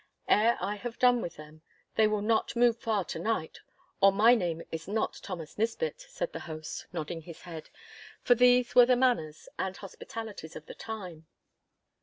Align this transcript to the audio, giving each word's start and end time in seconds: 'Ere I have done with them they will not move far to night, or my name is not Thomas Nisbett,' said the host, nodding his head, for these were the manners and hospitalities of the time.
'Ere 0.27 0.57
I 0.59 0.77
have 0.77 0.97
done 0.97 1.21
with 1.21 1.35
them 1.35 1.61
they 1.93 2.07
will 2.07 2.23
not 2.23 2.55
move 2.55 2.79
far 2.79 3.05
to 3.05 3.19
night, 3.19 3.59
or 4.01 4.11
my 4.11 4.33
name 4.33 4.63
is 4.71 4.87
not 4.87 5.19
Thomas 5.21 5.59
Nisbett,' 5.59 6.01
said 6.09 6.33
the 6.33 6.39
host, 6.39 6.87
nodding 6.91 7.21
his 7.21 7.41
head, 7.41 7.69
for 8.23 8.33
these 8.33 8.73
were 8.73 8.87
the 8.87 8.95
manners 8.95 9.47
and 9.59 9.77
hospitalities 9.77 10.55
of 10.55 10.65
the 10.65 10.73
time. 10.73 11.27